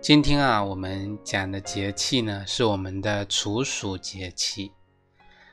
[0.00, 4.72] 今天啊，我们讲的节气呢，是我们的处暑节气。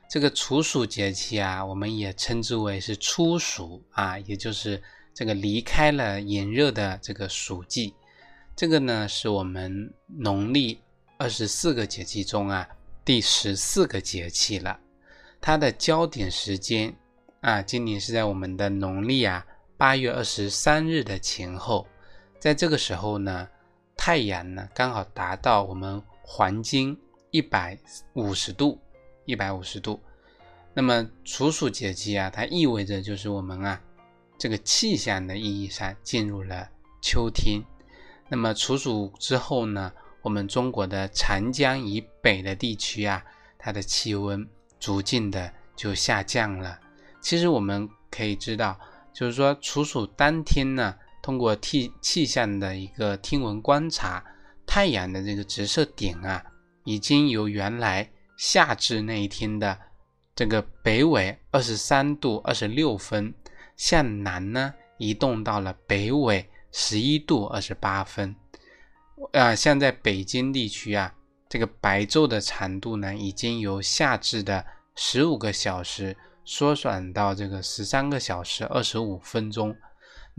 [0.10, 4.82] 这个处暑节气啊，我们也称之为是初暑啊，也就是
[5.14, 7.94] 这个离开了炎热的这个暑季。
[8.56, 10.80] 这个呢，是我们农历
[11.18, 12.66] 二十四个节气中啊，
[13.04, 14.80] 第十四个节气了。
[15.42, 16.96] 它的焦点时间
[17.42, 19.46] 啊，今年是在我们的农历啊
[19.76, 21.86] 八月二十三日的前后，
[22.40, 23.46] 在这个时候呢。
[23.98, 26.98] 太阳呢，刚好达到我们黄金
[27.32, 27.78] 一百
[28.14, 28.80] 五十度，
[29.26, 30.02] 一百五十度。
[30.74, 33.82] 那么处暑节气啊，它意味着就是我们啊，
[34.38, 36.70] 这个气象的意义上进入了
[37.02, 37.62] 秋天。
[38.30, 43.22] 那么处暑之后呢，我们中国的长江以北的地区啊，
[43.58, 44.48] 它的气温
[44.80, 46.80] 逐渐的就下降了。
[47.20, 48.80] 其实我们可以知道，
[49.12, 50.96] 就是说处暑当天呢。
[51.28, 54.24] 通过气气象的一个天文观察，
[54.66, 56.42] 太阳的这个直射点啊，
[56.86, 59.78] 已经由原来夏至那一天的
[60.34, 63.34] 这个北纬二十三度二十六分，
[63.76, 68.34] 向南呢移动到了北纬十一度二十八分。
[69.34, 71.14] 啊，像在北京地区啊，
[71.50, 74.66] 这个白昼的长度呢，已经由夏至的
[74.96, 76.16] 十五个小时
[76.46, 79.76] 缩短到这个十三个小时二十五分钟。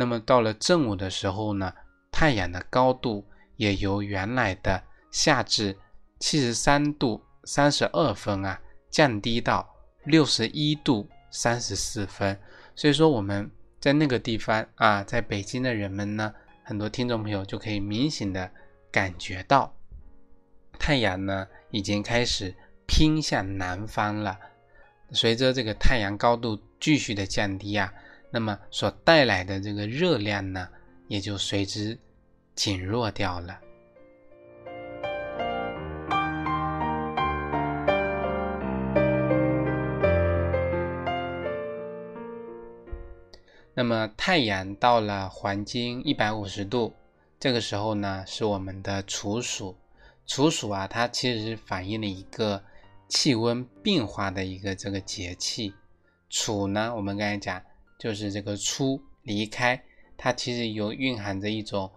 [0.01, 1.75] 那么到了正午的时候呢，
[2.13, 3.27] 太阳的高度
[3.57, 5.77] 也由原来的夏至
[6.21, 9.69] 七十三度三十二分啊，降低到
[10.05, 12.39] 六十一度三十四分。
[12.77, 13.51] 所以说我们
[13.81, 16.33] 在那个地方啊，在北京的人们呢，
[16.63, 18.49] 很多听众朋友就可以明显的
[18.93, 19.75] 感觉到，
[20.79, 22.55] 太阳呢已经开始
[22.87, 24.39] 偏向南方了。
[25.11, 27.93] 随着这个太阳高度继续的降低啊。
[28.31, 30.69] 那么所带来的这个热量呢，
[31.07, 31.99] 也就随之
[32.55, 33.59] 减弱掉了。
[43.73, 46.95] 那么太阳到了黄金一百五十度，
[47.41, 49.75] 这个时候呢，是我们的处暑。
[50.27, 52.63] 处暑啊，它其实是反映了一个
[53.09, 55.73] 气温变化的一个这个节气。
[56.29, 57.63] 处呢，我们刚才讲。
[57.99, 59.83] 就是这个出离开，
[60.17, 61.91] 它其实有蕴含着一种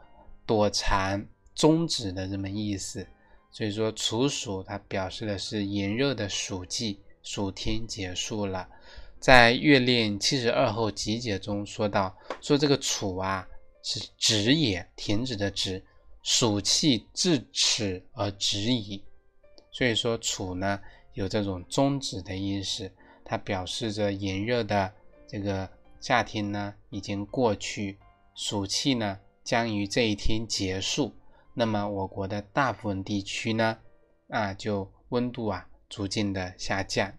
[0.47, 1.23] 躲藏、
[1.53, 3.06] 终止的这么意思。
[3.51, 8.67] 所以说处暑，它表示的是炎热的暑季、暑天结束了。
[9.19, 13.47] 在《月令七十二候集解》中说到，说这个处啊
[13.84, 15.84] 是止也，停止的止，
[16.23, 19.03] 暑气至此而止矣。
[19.72, 20.79] 所以说处呢
[21.13, 22.91] 有这种终止的意思，
[23.23, 24.91] 它表示着炎热的
[25.28, 25.69] 这个。
[26.01, 28.00] 夏天呢已经过去，
[28.34, 31.13] 暑气呢将于这一天结束。
[31.53, 33.78] 那么我国的大部分地区呢，
[34.29, 37.13] 啊就温度啊逐渐的下降。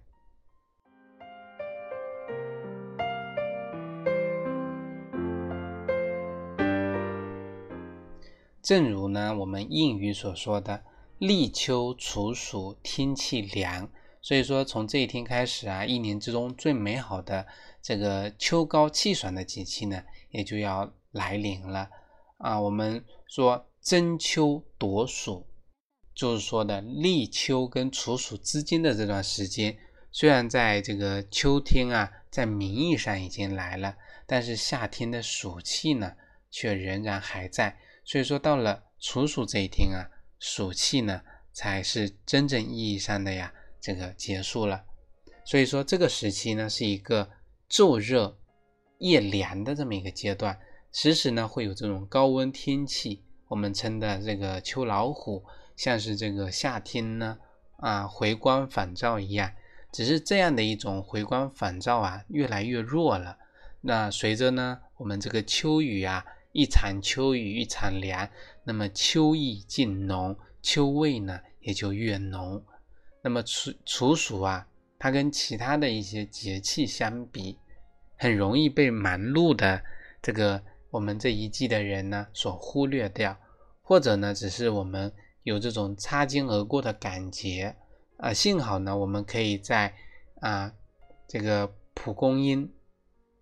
[8.60, 10.82] 正如呢我们谚语所说的
[11.18, 13.88] “立秋处暑，天气凉”。
[14.22, 17.44] 所以说，从这一天开始啊，一年之中最美好的
[17.82, 21.90] 这个秋高气爽的节气呢，也就要来临了
[22.38, 22.60] 啊。
[22.60, 25.44] 我们说争秋夺暑，
[26.14, 29.76] 就是说的立秋跟处暑之间的这段时间，
[30.12, 36.12] 虽然在这个秋天啊，在名义上已经来了，但是夏天的暑气呢，
[36.48, 37.76] 却仍然还在。
[38.04, 40.08] 所以说，到了处暑这一天啊，
[40.38, 41.22] 暑气呢，
[41.52, 43.52] 才是真正意义上的呀。
[43.82, 44.84] 这个结束了，
[45.44, 47.28] 所以说这个时期呢是一个
[47.68, 48.38] 昼热
[48.98, 50.56] 夜凉的这么一个阶段，
[50.92, 55.44] 时时呢会有这种高温天气，我们称的这个秋老虎，
[55.74, 57.36] 像是这个夏天呢
[57.78, 59.52] 啊回光返照一样，
[59.90, 63.36] 只是这样的一种回光返照啊越来越弱了。
[63.80, 68.28] 那随着呢我们这个秋雨啊一场秋雨一场凉，
[68.62, 72.64] 那么秋意渐浓，秋味呢也就越浓。
[73.22, 74.66] 那么处处暑啊，
[74.98, 77.56] 它跟其他的一些节气相比，
[78.16, 79.82] 很容易被忙碌的
[80.20, 83.36] 这个我们这一季的人呢所忽略掉，
[83.80, 85.12] 或者呢只是我们
[85.44, 87.74] 有这种擦肩而过的感觉
[88.16, 88.32] 啊。
[88.32, 89.94] 幸好呢，我们可以在
[90.40, 90.72] 啊
[91.28, 92.70] 这个蒲公英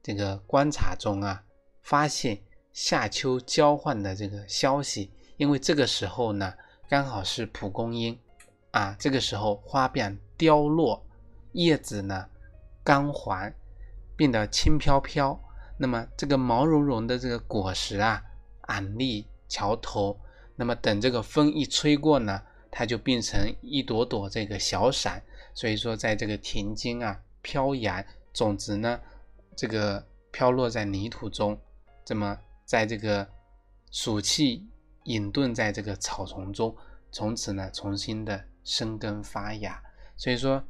[0.02, 1.42] 这个观察中啊，
[1.82, 2.38] 发现
[2.72, 5.10] 夏秋交换的这个消息。
[5.38, 6.52] 因为这个时候呢，
[6.86, 8.18] 刚好是蒲公英
[8.70, 11.04] 啊，这个时候花瓣凋落，
[11.52, 12.28] 叶子呢
[12.84, 13.52] 干黄，
[14.16, 15.38] 变得轻飘飘。
[15.76, 18.22] 那么这个毛茸茸的这个果实啊，
[18.62, 20.18] 昂立桥头。
[20.56, 25.22] 那么等这个风一吹过呢，它就变成一朵朵这个小伞。
[25.54, 29.00] 所以说，在这个田间啊飘扬，种子呢
[29.56, 31.58] 这个飘落在泥土中，
[32.04, 33.26] 这么在这个
[33.90, 34.66] 暑气。
[35.04, 36.76] 隐遁在这个草丛中，
[37.10, 39.82] 从此呢，重新的生根发芽。
[40.16, 40.62] 所以说，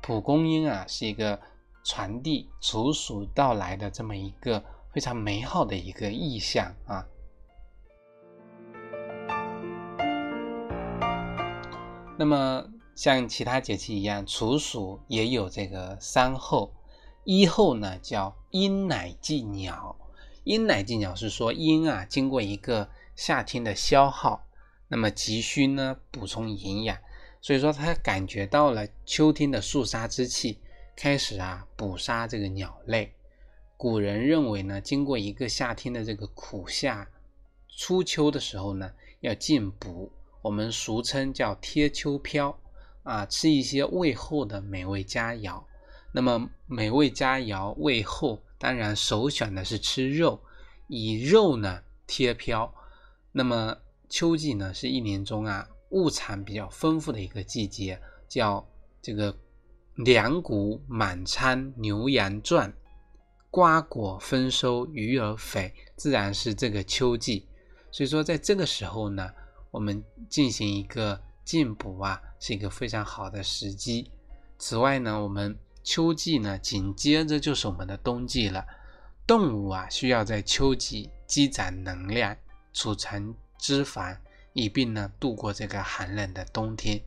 [0.00, 1.40] 蒲公英啊，是一个
[1.84, 4.62] 传递处暑到来的这么一个
[4.92, 7.06] 非常美好的一个意象啊。
[12.18, 16.72] 那么，像其他节气一样，处暑也有这个三候。
[17.24, 19.96] 一候呢，叫鹰乃祭鸟。
[20.44, 24.44] 鹰乃祭鸟是说鹰啊，经过一个夏天的消耗，
[24.88, 26.98] 那么急需呢补充营养，
[27.42, 30.58] 所以说他感觉到了秋天的肃杀之气，
[30.96, 33.12] 开始啊捕杀这个鸟类。
[33.76, 37.10] 古人认为呢，经过一个夏天的这个苦夏，
[37.76, 42.54] 初秋的时候呢要进补，我们俗称叫贴秋膘
[43.02, 45.64] 啊，吃一些味厚的美味佳肴。
[46.12, 50.40] 那么美味佳肴味厚，当然首选的是吃肉，
[50.86, 52.70] 以肉呢贴膘。
[53.32, 53.78] 那么
[54.08, 57.98] 秋季呢，是一年中啊物产比较丰富的一个季节，
[58.28, 58.66] 叫
[59.00, 59.34] 这个
[59.94, 62.72] 粮谷满仓，牛羊壮，
[63.50, 67.46] 瓜果丰收，鱼儿肥，自然是这个秋季。
[67.90, 69.30] 所以说，在这个时候呢，
[69.70, 74.10] 我们进行一个进补啊，是一个非常好的时机。
[74.58, 78.66] 此外呢，我们秋季呢，紧接着就是我们的冬季了。
[79.26, 82.36] 动物啊，需要在秋季积攒能量。
[82.74, 84.16] 储存脂肪，
[84.52, 87.00] 以便呢度过这个寒冷的冬天。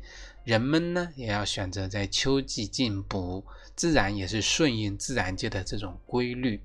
[0.43, 3.43] 人们呢也要选择在秋季进补，
[3.75, 6.61] 自然也是顺应自然界的这种规律。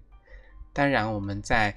[0.72, 1.74] 当然，我们在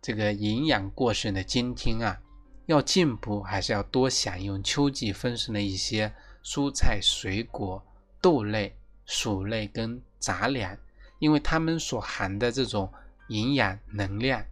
[0.00, 2.20] 这个营养过剩的今天啊，
[2.66, 6.12] 要进补还是要多享用秋季丰盛的一些
[6.44, 7.82] 蔬菜、水果、
[8.20, 10.76] 豆类、薯类跟杂粮，
[11.18, 12.92] 因为它们所含的这种
[13.28, 14.44] 营养能量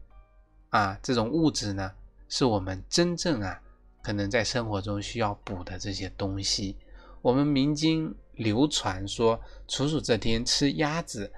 [0.70, 1.92] 啊，这种物质呢。
[2.28, 3.62] 是我们真正啊，
[4.06, 6.76] 可能在生活中需要补的这些东西。
[7.22, 11.32] 我们民间流传说，处暑这天吃鸭子，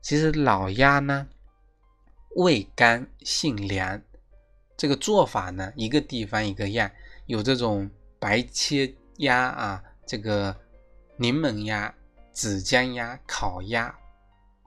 [0.00, 1.28] 其实老鸭呢，
[2.36, 4.00] 味甘性凉。
[4.74, 6.90] 这个做法呢，一个地方一个样，
[7.26, 10.56] 有这种白切鸭啊，这个
[11.18, 11.94] 柠檬鸭、
[12.32, 13.94] 紫姜鸭、烤鸭，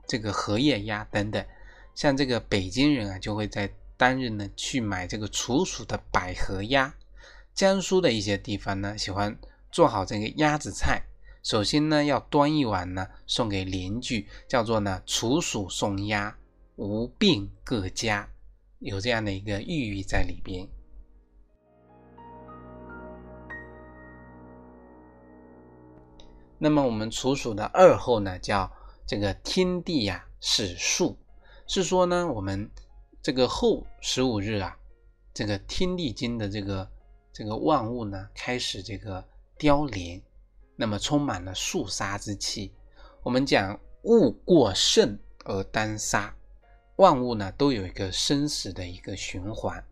[0.06, 1.44] 这个荷叶鸭等等。
[1.96, 3.68] 像这个北京人啊，就会在。
[3.96, 6.94] 当日呢，去买这个处暑的百合鸭。
[7.58, 9.36] 江苏的一些地方呢，喜欢
[9.72, 11.02] 做好这个鸭子菜。
[11.42, 16.38] 首先呢，要端一碗呢，送给邻居，叫做呢处暑送鸭，
[16.76, 18.28] 无病各家，
[18.78, 20.68] 有这样的一个寓意在里边。
[26.58, 28.70] 那么我们处暑的二后呢，叫
[29.04, 31.18] 这个天地呀始数，
[31.66, 32.70] 是说呢我们。
[33.20, 34.78] 这个后十五日啊，
[35.34, 36.88] 这个天地间的这个
[37.38, 39.24] 这个万物呢，开始这个
[39.56, 40.20] 凋零，
[40.74, 42.72] 那么充满了肃杀之气。
[43.22, 46.34] 我们讲物过盛而单杀，
[46.96, 49.84] 万物呢都有一个生死的一个循环。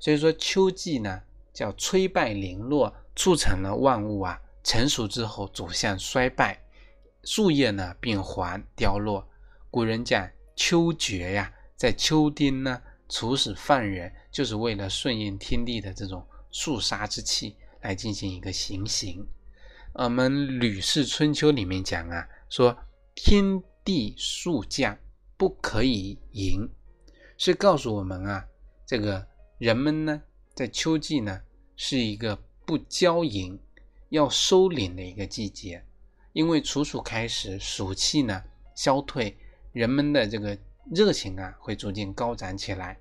[0.00, 6.60] 所以说秋季呢叫摧败零落，促成了万物啊成熟之后走向衰败，
[7.22, 9.24] 树叶呢变黄凋落。
[9.70, 11.54] 古人讲秋绝呀。
[11.76, 19.26] 在秋天呢，处死犯人，就是为了顺应天地的这种肃杀之气来进行一个行刑。
[19.94, 22.76] 我们《吕氏春秋》里面讲啊，说
[23.14, 24.98] 天地肃降，
[25.36, 26.68] 不可以淫，
[27.36, 28.46] 是告诉我们啊，
[28.86, 29.26] 这个
[29.58, 30.22] 人们呢，
[30.54, 31.40] 在秋季呢，
[31.76, 33.58] 是一个不骄淫，
[34.08, 35.84] 要收敛的一个季节，
[36.32, 38.42] 因为处暑开始，暑气呢
[38.74, 39.36] 消退，
[39.72, 40.58] 人们的这个。
[40.92, 42.98] 热情啊，会逐渐高涨起来。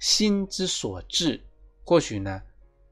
[0.00, 1.40] 心之所至，
[1.84, 2.42] 或许呢，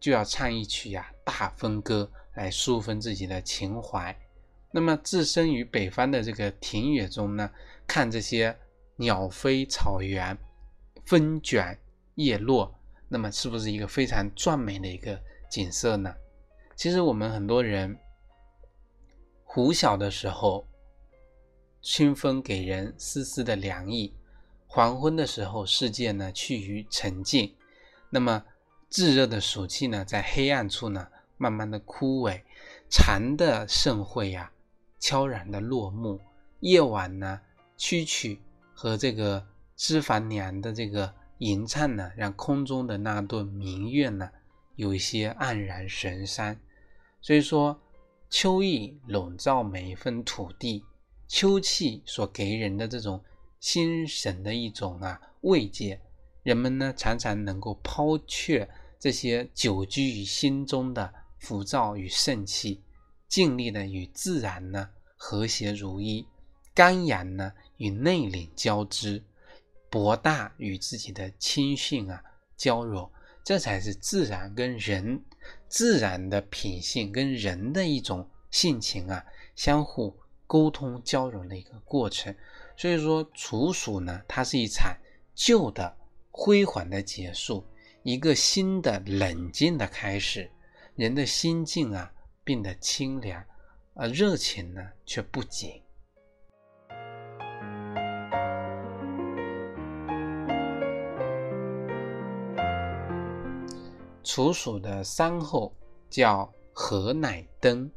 [0.07, 4.17] 就要唱一曲呀大风歌来抒发自己的情怀。
[4.71, 7.51] 那么，置身于北方的这个田野中呢，
[7.89, 8.57] 看这些
[8.95, 10.39] 鸟飞草原，
[11.05, 11.77] 风卷
[12.15, 12.73] 叶落，
[13.09, 15.21] 那么是不是一个非常壮美的一个
[15.51, 16.15] 景色呢？
[16.77, 17.99] 其实我们很多人
[19.49, 20.69] 拂晓的时候，
[21.83, 24.15] 清风给人丝丝的凉意；
[24.69, 27.53] 黄昏的时候，世界呢趋于沉静。
[28.09, 28.45] 那么
[28.89, 32.41] 炙热的暑气呢，在黑暗处呢，慢慢的枯萎；
[32.89, 34.53] 蝉的盛会呀，
[34.99, 36.21] 悄然的落幕。
[36.61, 37.41] 夜晚呢，
[37.77, 38.39] 蛐蛐
[38.73, 44.31] 和这个枝繁娘的这个吟唱呢，让空中的那顿明月呢，
[44.77, 46.57] 有一些黯然神伤。
[47.21, 47.79] 所以说，
[48.31, 50.85] 秋意笼罩每一分土地，
[51.27, 53.23] 秋气所给人的这种
[53.61, 56.01] 心神的一种啊慰藉，
[56.47, 58.69] 人们呢常常能够抛却
[59.01, 62.81] 这些久居于心中的浮躁与盛气，
[63.27, 66.25] 尽力的与自然呢和谐如一。
[66.73, 69.25] 刚阳呢与内敛交织，
[69.91, 72.23] 博大与自己的亲训啊
[72.57, 73.11] 交融，
[73.43, 75.21] 这才是自然跟人
[75.69, 79.27] 自然的品性跟人的一种性情啊
[79.57, 82.33] 相互沟通交融的一个过程。
[82.77, 84.97] 所以说，处暑呢，它是一场
[85.35, 85.97] 旧的
[86.39, 87.65] 辉煌的结束，
[88.03, 90.49] 一个新的冷静的开始。
[90.95, 92.13] 人的心境啊
[92.45, 93.43] 变得清凉，
[93.95, 95.81] 而热情呢却不减。
[104.23, 105.75] 处暑的三候
[106.11, 107.91] 叫禾乃登，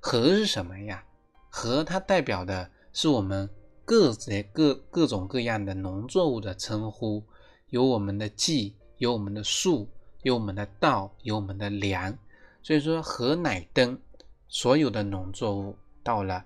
[0.00, 1.02] 禾是什么呀？
[1.50, 3.48] 禾它代表的是我们
[3.86, 4.14] 各
[4.52, 7.24] 各各种各样的农作物的称呼，
[7.70, 9.88] 有我们的稷，有我们的粟，
[10.22, 12.16] 有我们的稻，有我们的粮。
[12.62, 14.00] 所以说禾乃登，
[14.46, 16.44] 所有的农作物到了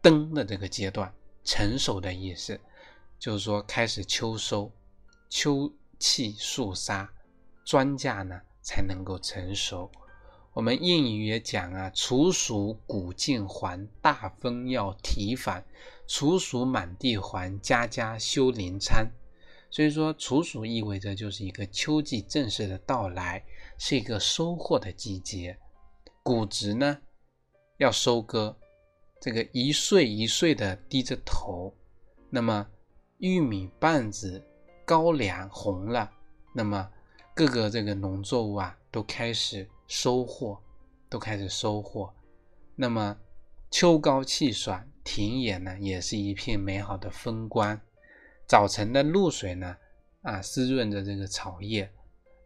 [0.00, 1.12] 登的这个阶段，
[1.42, 2.60] 成熟的意思，
[3.18, 4.70] 就是说开始秋收，
[5.28, 7.10] 秋气肃杀，
[7.64, 8.40] 庄稼呢？
[8.62, 9.90] 才能够成熟。
[10.52, 15.62] 我们谚语也讲啊，“处暑谷尽还，大风要提防；
[16.06, 19.06] 处暑满地黄，家家修林仓。”
[19.70, 23.44] 所以说，处暑意味着就是一个秋季正式的到来，
[23.78, 25.56] 是一个收获的季节。
[26.22, 26.98] 谷子呢
[27.78, 28.56] 要收割，
[29.20, 31.74] 这个一穗一穗的低着头。
[32.28, 32.66] 那么
[33.18, 34.44] 玉米棒子
[34.84, 36.10] 高粱红了，
[36.54, 36.90] 那么。
[37.32, 40.60] 各个这个农作物啊，都开始收获，
[41.08, 42.12] 都开始收获。
[42.76, 43.16] 那么
[43.70, 47.80] 秋高气爽，田野呢也是一片美好的风光。
[48.50, 49.76] 早晨的露水呢，
[50.22, 51.88] 啊，滋润着这个草叶，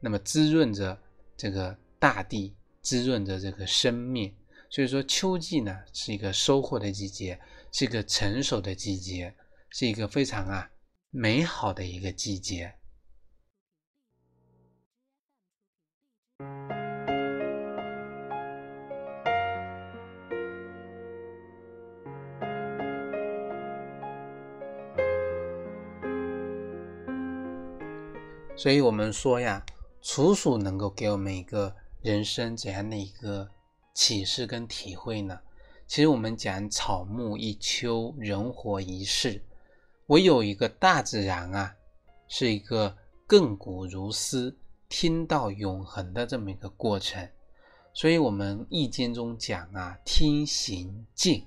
[0.01, 1.01] 那么滋润着
[1.35, 4.31] 这个大地，滋润着这个生命。
[4.69, 7.41] 所以说，秋季呢是一个收获的季节，
[7.73, 9.35] 是一个成熟的季节，
[9.71, 10.71] 是一个非常啊
[11.09, 12.71] 美好的一个季节。
[28.57, 29.65] 所以，我们说呀，
[30.01, 33.49] 处暑能够给我们一个人生怎样的一个
[33.95, 35.39] 启示跟体会呢？
[35.87, 39.43] 其实，我们讲草木一秋，人活一世，
[40.07, 41.75] 唯有一个大自然啊，
[42.29, 42.97] 是一个
[43.29, 44.57] 亘古如斯、
[44.89, 47.29] 听到永恒的这么一个过程。
[47.93, 51.45] 所以，我们易经中讲啊，听行静，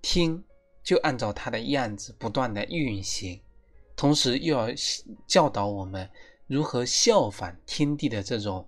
[0.00, 0.42] 听
[0.82, 3.40] 就按照它的样子不断的运行。
[3.96, 4.68] 同时又要
[5.26, 6.08] 教导我们
[6.46, 8.66] 如何效仿天地的这种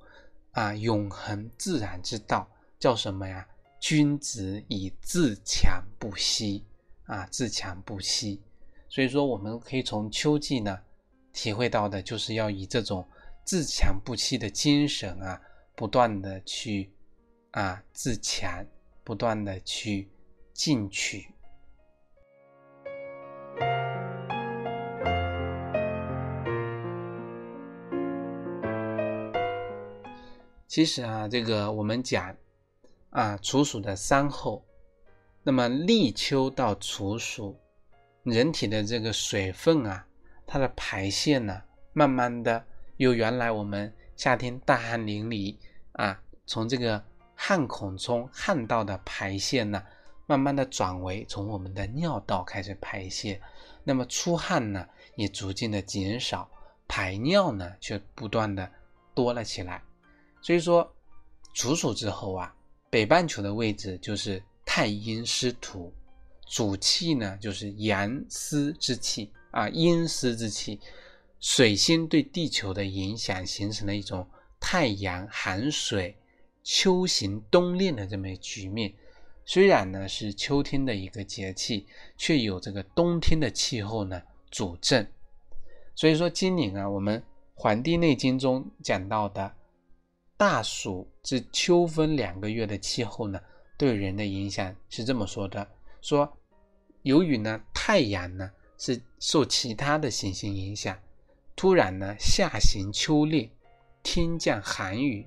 [0.53, 3.47] 啊永恒自然之道，叫什么呀？
[3.81, 6.65] 君子以自强不息
[7.05, 8.41] 啊，自强不息。
[8.89, 10.79] 所以说，我们可以从秋季呢
[11.33, 13.07] 体会到的，就是要以这种
[13.45, 15.39] 自强不息的精神啊，
[15.75, 16.91] 不断的去
[17.51, 18.65] 啊自强，
[19.03, 20.09] 不断的去
[20.55, 21.29] 进取。
[30.75, 32.35] 其实啊，这个我们讲
[33.11, 34.65] 啊，处暑的三候，
[35.45, 37.57] 那么立秋到处暑，
[38.25, 40.05] 人体的这个水分啊，
[40.45, 41.63] 它的排泄呢，
[41.93, 42.65] 慢慢的
[42.97, 45.55] 由原来我们夏天大汗淋漓
[45.93, 47.01] 啊，从这个
[47.37, 49.81] 汗孔中汗道的排泄呢，
[50.27, 53.41] 慢慢的转为从我们的尿道开始排泄，
[53.85, 56.51] 那么出汗呢，也逐渐的减少，
[56.89, 58.69] 排尿呢，却不断的
[59.15, 59.81] 多了起来。
[60.45, 60.95] 所以说，
[61.55, 62.55] 处暑之后啊，
[62.91, 65.91] 北半球的位置就是太阴湿土，
[66.47, 70.79] 主气呢就是阳湿之气啊，阴湿之气，
[71.41, 74.29] 水星对地球的影响形成了一种
[74.61, 76.15] 太阳寒水
[76.63, 78.93] 秋行冬令的这么一局面。
[79.47, 81.87] 虽然呢是秋天的一个节气，
[82.19, 84.21] 却有这个冬天的气候呢
[84.51, 85.07] 主政。
[85.95, 87.19] 所以说今年啊，我们
[87.55, 89.55] 《黄帝内经》中讲到的
[90.45, 93.41] 大暑至秋分两个月的气候呢，
[93.79, 95.67] 对人的影响是这么说的：
[96.03, 96.31] 说
[97.01, 100.99] 由于呢太阳呢是受其他的行星影响，
[101.57, 103.51] 突然呢夏行秋烈，
[104.03, 105.27] 天降寒雨，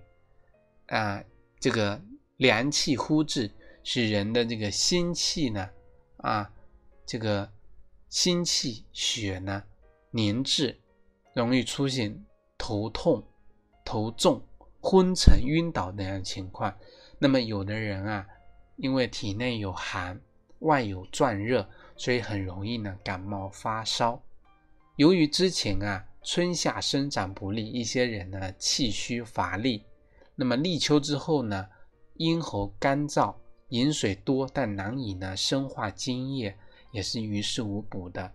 [0.86, 1.24] 啊，
[1.60, 2.00] 这个
[2.38, 3.50] 凉气忽至。
[3.84, 5.68] 使人的这个心气呢，
[6.18, 6.54] 啊，
[7.08, 7.52] 这个
[8.08, 9.64] 心气血呢
[10.12, 10.80] 凝滞，
[11.34, 12.24] 容易出现
[12.56, 13.24] 头痛、
[13.84, 14.40] 头重、
[14.82, 16.76] 昏沉、晕倒那样情况。
[17.20, 18.28] 那么有的人啊，
[18.76, 20.20] 因为体内有寒，
[20.60, 24.22] 外有转热，所以很容易呢感冒发烧。
[24.96, 29.84] 由于之前啊春夏生长不利，一些人呢气虚乏力，
[30.36, 31.68] 那么立秋之后呢，
[32.16, 33.36] 咽喉干燥。
[33.72, 36.58] 饮水多，但难以呢生化津液，
[36.94, 38.32] 也是于事无补的。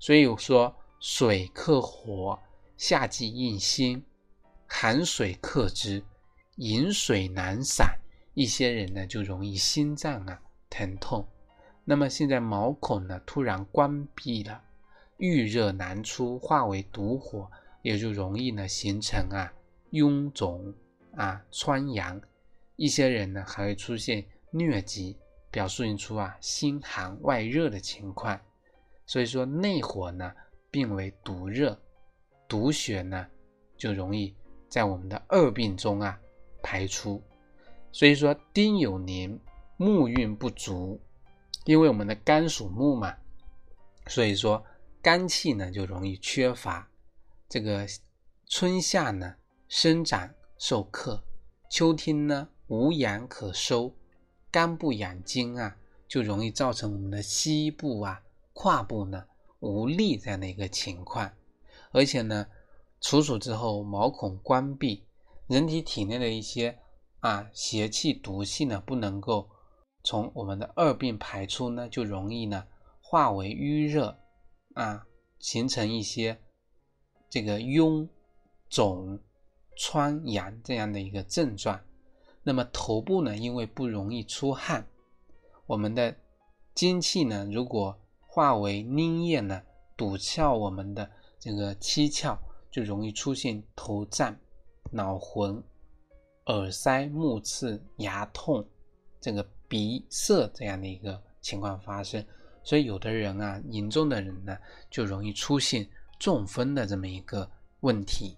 [0.00, 2.36] 所以说，水克火，
[2.76, 4.04] 夏季应心，
[4.74, 6.02] 寒水克之，
[6.56, 8.00] 饮水难散，
[8.32, 11.28] 一些人呢就容易心脏啊疼痛。
[11.84, 14.60] 那么现在毛孔呢突然关闭了，
[15.18, 17.48] 遇热难出，化为毒火，
[17.82, 19.52] 也就容易呢形成啊
[19.92, 20.74] 臃肿
[21.14, 22.20] 啊疮疡，
[22.74, 24.24] 一些人呢还会出现。
[24.52, 25.16] 疟疾
[25.50, 28.38] 表现出啊心寒外热的情况，
[29.06, 30.32] 所以说内火呢
[30.70, 31.78] 病为毒热，
[32.48, 33.26] 毒血呢
[33.78, 34.34] 就容易
[34.72, 36.18] 在我们的二病中啊
[36.62, 37.22] 排出。
[37.92, 39.38] 所以说丁酉年
[39.76, 40.98] 木运不足，
[41.66, 43.14] 因为我们的肝属木嘛，
[44.06, 44.64] 所以说
[45.02, 46.88] 肝气呢就容易缺乏。
[47.50, 47.86] 这个
[48.46, 49.34] 春夏呢
[49.68, 51.22] 生长受克，
[51.70, 53.94] 秋天呢无阳可收。
[54.50, 55.76] 肝不养精啊，
[56.08, 58.22] 就容易造成我们的膝部啊、
[58.54, 59.22] 胯部呢
[59.60, 61.30] 无力这样的一个情况。
[61.90, 62.46] 而且呢，
[63.02, 65.04] 处暑之后毛孔关闭，
[65.48, 66.78] 人体体内的一些
[67.20, 69.50] 啊邪气、毒气呢不能够
[70.04, 72.64] 从我们的二病排出呢，就容易呢
[73.00, 74.16] 化为淤热
[74.74, 75.06] 啊，
[75.40, 76.40] 形成一些
[77.28, 78.08] 这个痈
[78.70, 79.20] 肿、
[79.76, 81.80] 疮疡这样的一个症状。
[82.44, 84.86] 那么头部呢，因为不容易出汗，
[85.66, 86.16] 我们的
[86.74, 89.62] 精气呢，如果化为粘液呢，
[89.96, 92.38] 堵窍我们的这个七窍，
[92.72, 94.34] 就容易出现头胀、
[94.90, 95.62] 脑浑、
[96.46, 98.66] 耳塞、目刺、牙痛，
[99.20, 102.24] 这个鼻塞这样的一个情况发生。
[102.64, 104.56] 所以有的人啊，严重的人呢，
[104.90, 105.86] 就容易出现
[106.18, 107.48] 中风的这么一个
[107.80, 108.36] 问题。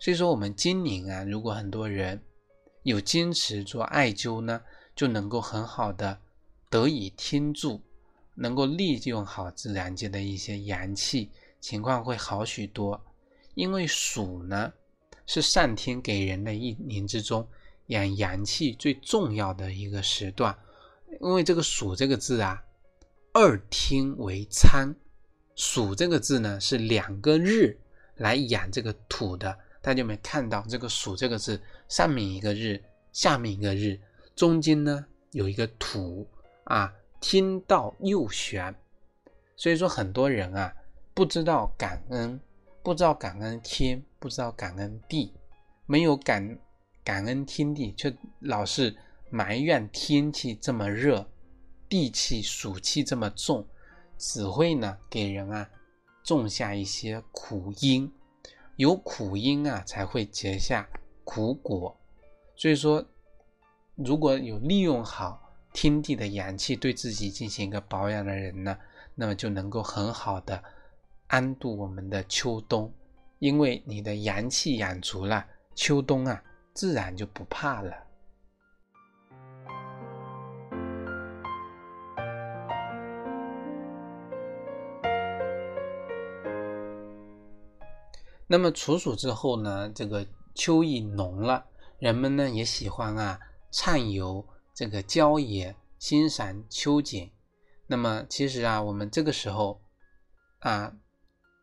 [0.00, 2.20] 所以说，我们今年啊，如果很多人，
[2.82, 4.60] 有坚持做艾灸呢，
[4.96, 6.18] 就能够很好的
[6.68, 7.80] 得以天助，
[8.34, 13.00] 能够利用好自然界的一些阳气，情况会好许多。
[13.58, 14.72] 因为暑呢
[15.26, 17.44] 是上天给人的一年之中
[17.86, 20.56] 养阳气最重要的一个时段。
[21.20, 22.62] 因为这个暑这个字啊，
[23.32, 24.94] 二天为仓，
[25.56, 27.76] 暑这个字呢是两个日
[28.14, 29.58] 来养这个土的。
[29.82, 31.60] 大家有没有看到这个暑这个字？
[31.88, 33.98] 上面一个日，下面一个日，
[34.36, 36.28] 中间呢有一个土
[36.62, 38.72] 啊，天道右旋，
[39.56, 40.72] 所以说很多人啊
[41.12, 42.38] 不知道感恩，
[42.88, 45.34] 不知道感恩天，不知道感恩地，
[45.84, 46.58] 没有感
[47.04, 48.96] 感恩天地，却老是
[49.28, 51.28] 埋怨天气这么热，
[51.86, 53.66] 地气暑气这么重，
[54.16, 55.68] 只会呢给人啊
[56.24, 58.10] 种下一些苦因，
[58.76, 60.88] 有苦因啊才会结下。
[61.24, 61.94] 苦果，
[62.56, 63.04] 所以说，
[63.96, 68.78] 如果有利用好天地的阳气对自己进行一个保养的人呢，
[69.14, 70.64] 那么就能够很好的
[71.28, 72.92] 安度我们的秋冬，
[73.38, 76.42] 因为你的阳气养足了，秋冬啊
[76.74, 77.94] 自然就不怕了。
[88.46, 90.26] 那么处暑之后呢，这个。
[90.54, 91.66] 秋意浓了，
[92.00, 93.38] 人们呢也喜欢啊
[93.70, 97.30] 畅游这个郊野，欣赏秋景。
[97.86, 99.80] 那么其实啊，我们这个时候
[100.58, 100.92] 啊，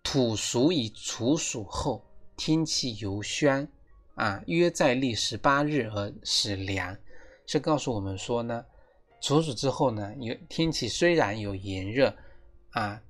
[0.06, 2.06] 土熟以处暑后，
[2.38, 3.68] 天气由宣
[4.14, 6.98] 啊，约在历十八日而始凉，
[7.46, 8.64] 是告诉我们说呢，
[9.20, 12.16] 处暑之后呢，有天气虽然有炎热
[12.70, 13.02] 啊，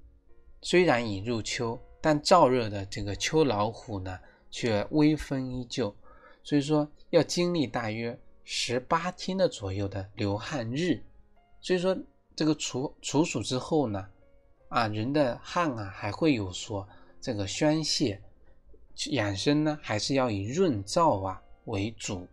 [0.64, 4.18] 虽然已入秋，但燥热的这个秋老虎呢。
[4.52, 5.94] 却微风依旧，
[6.42, 11.04] 所以说要经历大约十八天的左右的流汗日。
[11.60, 11.94] 所以说，
[12.38, 14.08] 这个处处暑之后呢，
[14.76, 16.86] 啊，人的汗啊还会有所
[17.22, 18.22] 这个宣泄，
[19.12, 22.28] 养生呢还是要以润燥啊为主。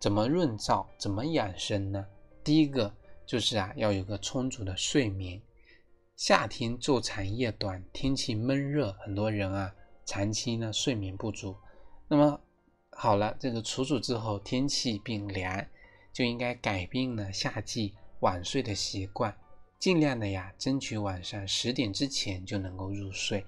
[0.00, 0.84] 怎么润燥？
[0.98, 2.04] 怎么养生呢？
[2.42, 2.92] 第一个
[3.24, 5.40] 就是啊，要有个充足的睡眠。
[6.16, 9.72] 夏天昼长夜短，天气闷热，很多人啊
[10.04, 11.54] 长期呢睡眠不足。
[12.08, 12.40] 那么
[12.90, 15.64] 好了，这个处暑之后天气变凉，
[16.12, 17.94] 就应该改变呢夏季。
[18.18, 19.38] 晚睡的习惯，
[19.78, 23.46] 尽量的呀，争取晚上十点之前就能够入睡，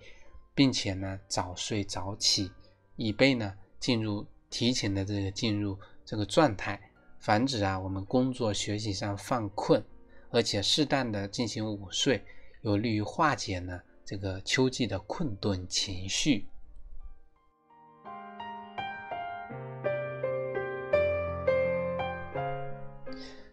[0.55, 2.51] 并且呢，早睡早起，
[2.95, 6.81] 以备呢进入提前的这个进入这个状态，
[7.19, 9.85] 防止啊我们工作学习上犯困，
[10.31, 12.25] 而且适当的进行午睡，
[12.63, 16.47] 有利于化解呢这个秋季的困顿情绪。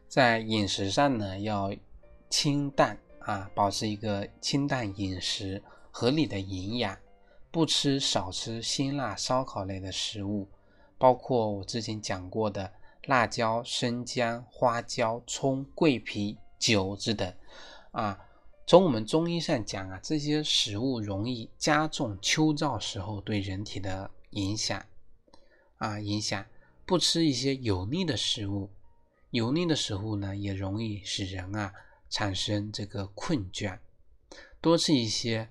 [0.07, 1.71] 在饮食上呢，要
[2.29, 6.97] 清淡啊，保持一个清淡饮食，合理的营养，
[7.51, 10.47] 不吃少吃辛辣烧烤类的食物，
[10.97, 12.71] 包括我之前讲过的
[13.05, 17.33] 辣椒、生姜、花椒、葱、桂皮、酒之等
[17.91, 18.19] 啊。
[18.65, 24.85] 从我们中医上讲啊，这些食物容易加重秋燥时候对人体的影响
[25.77, 26.45] 啊，影响
[26.85, 28.69] 不吃一些油腻的食物。
[29.31, 31.73] 油腻的食物呢，也容易使人啊
[32.09, 33.79] 产生这个困倦。
[34.59, 35.49] 多吃一些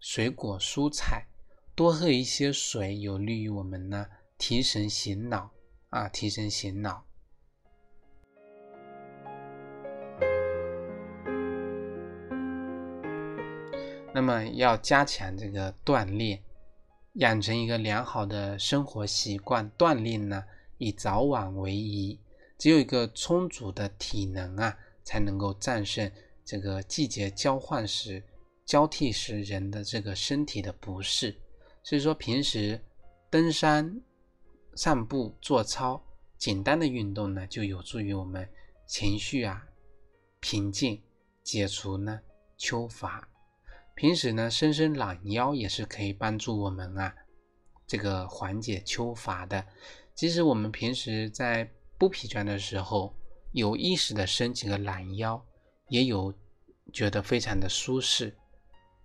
[0.00, 1.26] 水果蔬菜，
[1.74, 4.06] 多喝一些水，有利于我们呢
[4.38, 5.50] 提神醒脑
[5.90, 7.04] 啊，提神醒脑。
[14.14, 16.42] 那么要加强这个锻炼，
[17.14, 19.70] 养成一个良好的生活习惯。
[19.72, 20.42] 锻炼呢，
[20.78, 22.18] 以早晚为宜。
[22.56, 26.10] 只有一个充足的体能啊，才能够战胜
[26.44, 28.22] 这个季节交换时、
[28.64, 31.34] 交替时人的这个身体的不适。
[31.84, 32.78] 所以说，平时
[33.30, 34.02] 登山、
[34.74, 36.02] 散步、做操，
[36.36, 38.46] 简单的运动呢，就有助于我们
[38.88, 39.64] 情绪啊
[40.40, 41.00] 平静，
[41.44, 42.20] 解除呢
[42.58, 43.28] 秋乏。
[43.94, 47.14] 平时呢，伸伸懒腰也是可以帮助我们啊
[47.86, 49.64] 这个缓解秋乏的。
[50.14, 53.14] 即使我们平时在不疲倦的时候，
[53.52, 55.42] 有意识的伸几个懒腰，
[55.88, 56.34] 也有
[56.92, 58.36] 觉得非常的舒适。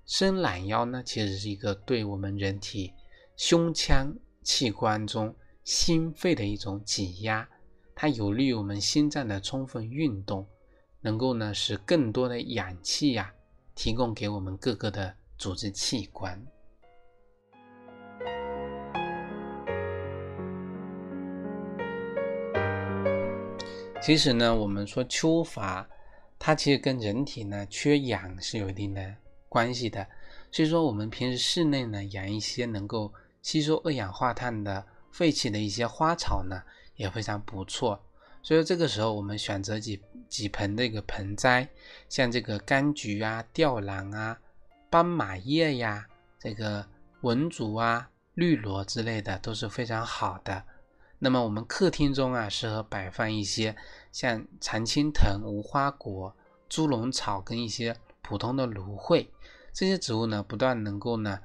[0.06, 2.94] 伸懒腰呢，其实是一个对我们人体
[3.38, 7.48] 胸腔器官中心肺的一种挤压，
[7.96, 10.46] 它有利于我们心脏的充分运动，
[11.00, 13.34] 能够呢使更多的氧气呀
[13.74, 16.46] 提供给我们各个的组织器官。
[24.02, 25.88] 其实呢，我们说秋乏，
[26.40, 29.16] 它其实跟人体呢缺氧是有一定的
[29.48, 30.06] 关系的。
[30.52, 36.64] 所以说，我们平时室内呢养一些能够吸收二氧化碳的废弃的一些花草呢，
[36.96, 38.04] 也非常不错。
[38.42, 41.70] 所以这个时候，我们选择几几盆这个盆栽，
[42.10, 44.36] 像这个柑橘啊、吊兰啊、
[44.90, 46.08] 斑马叶呀、
[46.40, 46.84] 这个
[47.22, 50.64] 文竹啊、绿萝之类的，都是非常好的。
[51.24, 53.76] 那么我们客厅中啊，适合摆放一些
[54.12, 56.36] 像常青藤、无花果、
[56.68, 59.30] 猪笼草跟一些普通的芦荟
[59.72, 61.40] 这些植物呢，不但能够呢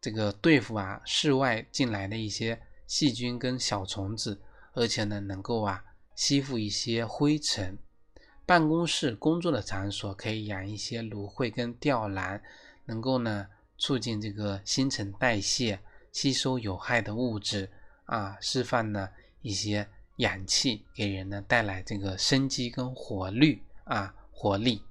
[0.00, 4.40] 这个对付啊室外进来的一些细菌跟小虫子，
[4.72, 7.76] 而且呢能够啊吸附一些灰尘。
[8.46, 12.42] 办公室工作的场所可以养一些芦荟跟吊兰，
[12.86, 13.46] 能够呢
[13.76, 17.70] 促进这个新陈代谢，吸收有害的物质。
[18.06, 19.08] 啊，释放呢
[19.40, 24.82] 一些氧气，给人呢带来这个生机跟活力啊，活力。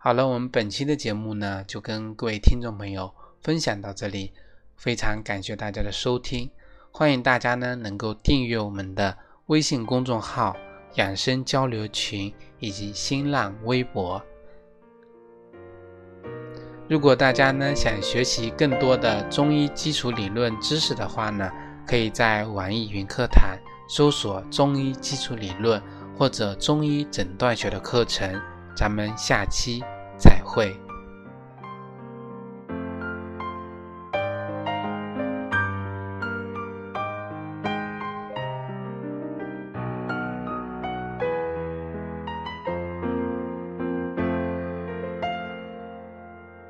[0.00, 4.32] 好了，我们本期的节目呢，就跟各位听众朋友分享到这里，
[4.76, 6.48] 非常感谢大家的收听，
[6.92, 10.56] 欢迎大家呢能够订阅我们的微信公众号、
[10.94, 14.22] 养生交流群以及新浪微博。
[16.88, 21.50] 如果大家呢想学习更多的中医基础理论知识的话呢，
[21.84, 23.58] 可以在网易云课堂
[23.88, 25.82] 搜索“中医基础理论”
[26.16, 28.40] 或者“中医诊断学”的课程。
[28.78, 29.82] 咱们下期。
[30.16, 30.87] 再会。